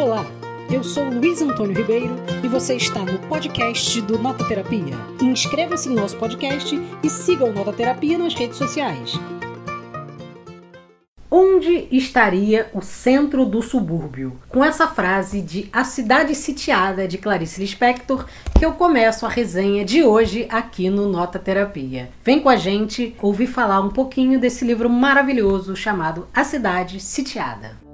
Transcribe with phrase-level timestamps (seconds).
[0.00, 0.24] Olá,
[0.70, 4.94] eu sou Luiz Antônio Ribeiro e você está no podcast do Nota Terapia.
[5.20, 9.14] Inscreva-se no nosso podcast e siga o Nota Terapia nas redes sociais.
[11.28, 14.38] Onde estaria o centro do subúrbio?
[14.48, 18.24] Com essa frase de A Cidade Sitiada de Clarice Lispector,
[18.56, 22.08] que eu começo a resenha de hoje aqui no Nota Terapia.
[22.22, 27.87] Vem com a gente ouvir falar um pouquinho desse livro maravilhoso chamado A Cidade Sitiada.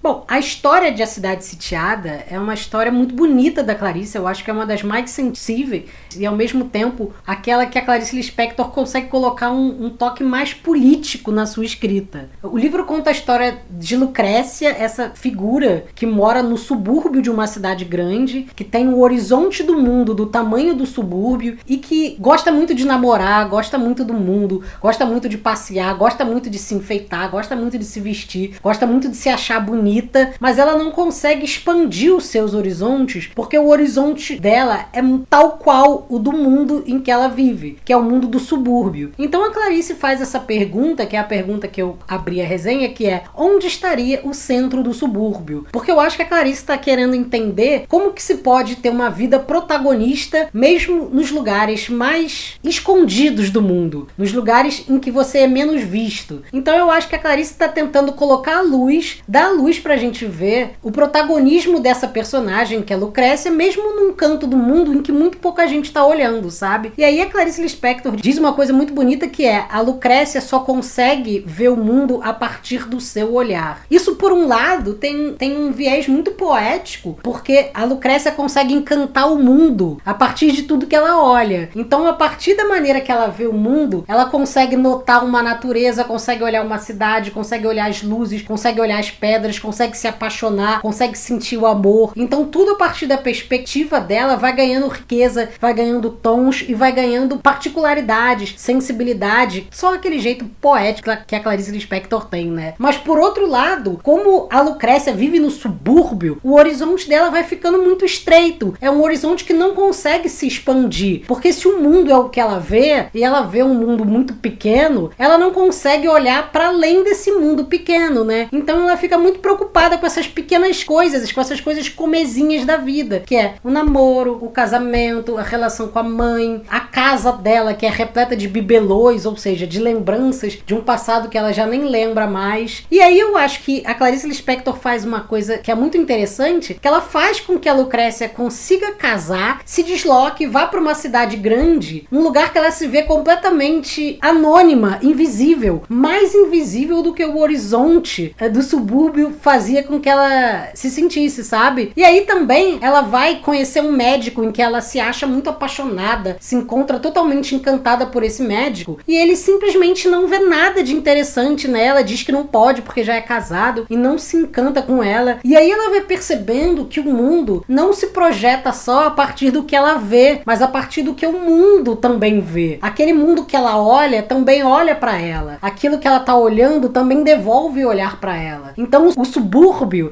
[0.00, 4.18] 爆 a história de A Cidade Sitiada é uma história muito bonita da Clarice.
[4.18, 7.84] Eu acho que é uma das mais sensíveis e, ao mesmo tempo, aquela que a
[7.84, 12.28] Clarice Lispector consegue colocar um, um, toque mais político na sua escrita.
[12.42, 17.46] O livro conta a história de Lucrécia, essa figura que mora no subúrbio de uma
[17.46, 22.52] cidade grande, que tem o horizonte do mundo do tamanho do subúrbio e que gosta
[22.52, 26.74] muito de namorar, gosta muito do mundo, gosta muito de passear, gosta muito de se
[26.74, 30.90] enfeitar, gosta muito de se vestir, gosta muito de se achar bonita mas ela não
[30.90, 36.82] consegue expandir os seus horizontes porque o horizonte dela é tal qual o do mundo
[36.86, 39.12] em que ela vive, que é o mundo do subúrbio.
[39.18, 42.88] Então a Clarice faz essa pergunta, que é a pergunta que eu abri a resenha,
[42.88, 45.66] que é onde estaria o centro do subúrbio?
[45.72, 49.10] Porque eu acho que a Clarice está querendo entender como que se pode ter uma
[49.10, 55.46] vida protagonista mesmo nos lugares mais escondidos do mundo, nos lugares em que você é
[55.46, 56.42] menos visto.
[56.52, 59.96] Então eu acho que a Clarice está tentando colocar a luz, dar a luz pra
[59.96, 65.02] gente ver o protagonismo dessa personagem, que é Lucrécia, mesmo num canto do mundo em
[65.02, 66.92] que muito pouca gente tá olhando, sabe?
[66.96, 70.60] E aí a Clarice Lispector diz uma coisa muito bonita que é a Lucrécia só
[70.60, 73.82] consegue ver o mundo a partir do seu olhar.
[73.90, 79.30] Isso, por um lado, tem, tem um viés muito poético, porque a Lucrécia consegue encantar
[79.30, 81.70] o mundo a partir de tudo que ela olha.
[81.74, 86.04] Então, a partir da maneira que ela vê o mundo, ela consegue notar uma natureza,
[86.04, 90.80] consegue olhar uma cidade, consegue olhar as luzes, consegue olhar as pedras, consegue se apaixonar,
[90.80, 92.12] consegue sentir o amor.
[92.16, 96.92] Então tudo a partir da perspectiva dela vai ganhando riqueza, vai ganhando tons e vai
[96.92, 102.74] ganhando particularidades, sensibilidade, só aquele jeito poético que a Clarice Lispector tem, né?
[102.78, 107.78] Mas por outro lado, como a Lucrécia vive no subúrbio, o horizonte dela vai ficando
[107.78, 108.74] muito estreito.
[108.80, 112.40] É um horizonte que não consegue se expandir, porque se o mundo é o que
[112.40, 117.02] ela vê e ela vê um mundo muito pequeno, ela não consegue olhar para além
[117.02, 118.48] desse mundo pequeno, né?
[118.52, 122.76] Então ela fica muito preocupada preocupada com essas pequenas coisas, com essas coisas comezinhas da
[122.76, 127.74] vida, que é o namoro, o casamento, a relação com a mãe, a casa dela,
[127.74, 131.66] que é repleta de bibelôs, ou seja, de lembranças de um passado que ela já
[131.66, 132.84] nem lembra mais.
[132.90, 136.74] E aí eu acho que a Clarice Lispector faz uma coisa que é muito interessante,
[136.74, 141.36] que ela faz com que a Lucrécia consiga casar, se desloque, vá para uma cidade
[141.36, 147.38] grande, um lugar que ela se vê completamente anônima, invisível, mais invisível do que o
[147.38, 151.92] horizonte eh, do subúrbio fazia com que ela se sentisse, sabe?
[151.96, 156.36] E aí também ela vai conhecer um médico em que ela se acha muito apaixonada,
[156.40, 161.68] se encontra totalmente encantada por esse médico e ele simplesmente não vê nada de interessante
[161.68, 165.38] nela, diz que não pode porque já é casado e não se encanta com ela.
[165.44, 169.62] E aí ela vai percebendo que o mundo não se projeta só a partir do
[169.62, 172.78] que ela vê, mas a partir do que o mundo também vê.
[172.82, 175.58] Aquele mundo que ela olha também olha para ela.
[175.62, 178.72] Aquilo que ela tá olhando também devolve olhar para ela.
[178.76, 179.67] Então o subúrbio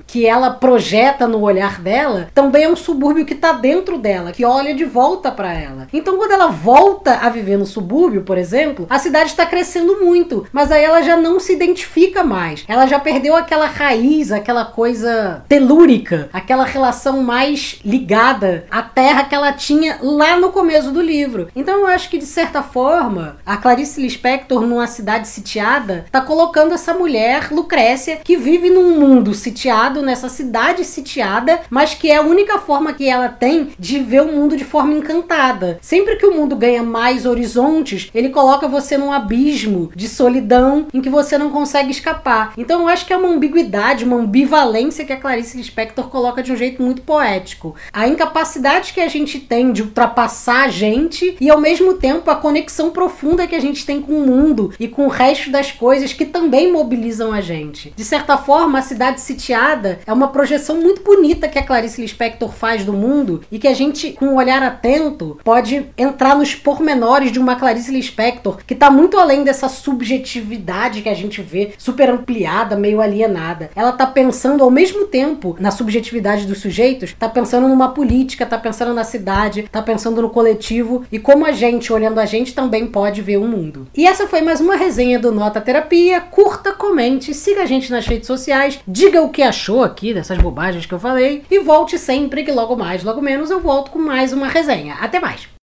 [0.06, 4.44] que ela projeta no olhar dela também é um subúrbio que está dentro dela, que
[4.44, 5.89] olha de volta para ela.
[5.93, 10.47] Então, quando ela volta a viver no subúrbio, por exemplo, a cidade está crescendo muito,
[10.53, 12.65] mas aí ela já não se identifica mais.
[12.69, 19.34] Ela já perdeu aquela raiz, aquela coisa telúrica, aquela relação mais ligada à terra que
[19.34, 21.49] ela tinha lá no começo do livro.
[21.55, 26.75] Então, eu acho que de certa forma, a Clarice Lispector, numa cidade sitiada, está colocando
[26.75, 32.23] essa mulher, Lucrécia, que vive num mundo sitiado, nessa cidade sitiada, mas que é a
[32.23, 35.79] única forma que ela tem de ver o mundo de forma encantada.
[35.81, 41.01] Sempre que o mundo ganha mais horizontes, ele coloca você num abismo de solidão em
[41.01, 42.54] que você não consegue escapar.
[42.59, 46.53] Então eu acho que é uma ambiguidade, uma ambivalência que a Clarice Lispector coloca de
[46.53, 47.77] um jeito muito poético.
[47.93, 52.37] A incapacidade que a gente tem de ultrapassar a gente e ao mesmo tempo a
[52.37, 56.13] conexão profunda que a gente tem com o mundo e com o resto das coisas
[56.13, 57.93] que também mobilizam a gente.
[57.95, 62.49] De certa forma, a cidade Sitiada é uma projeção muito bonita que a Clarice Lispector
[62.53, 67.33] faz do mundo e que a gente, com um olhar atento, pode entrar nos pormenores
[67.33, 72.09] de uma Clarice Lispector que tá muito além dessa subjetividade que a gente vê, super
[72.09, 73.69] ampliada, meio alienada.
[73.75, 78.57] Ela tá pensando ao mesmo tempo na subjetividade dos sujeitos, tá pensando numa política, tá
[78.57, 82.87] pensando na cidade, tá pensando no coletivo e como a gente, olhando a gente, também
[82.87, 83.89] pode ver o mundo.
[83.97, 86.21] E essa foi mais uma resenha do Nota Terapia.
[86.21, 88.79] Curta, comente, siga a gente nas redes sociais,
[89.16, 92.77] diga o que achou aqui dessas bobagens que eu falei e volte sempre que logo
[92.77, 94.95] mais, logo menos eu volto com mais uma resenha.
[95.01, 95.56] Até mais!